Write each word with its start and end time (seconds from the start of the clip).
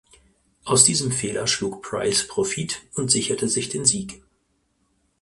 Aus 0.63 0.83
diesem 0.83 1.11
Fehler 1.11 1.45
schlug 1.45 1.83
Price 1.83 2.27
Profit 2.27 2.81
und 2.95 3.11
sicherte 3.11 3.47
sich 3.47 3.69
den 3.69 3.85
Sieg. 3.85 4.23